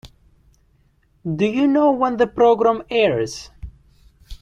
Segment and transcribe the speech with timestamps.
[1.35, 3.51] Do you know when the programme airs?